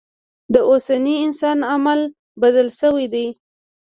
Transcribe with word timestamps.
د 0.53 0.55
اوسني 0.69 1.15
انسان 1.25 1.57
علم 1.71 1.85
بدل 2.41 2.67
شوی 2.79 3.05
دی. 3.13 3.27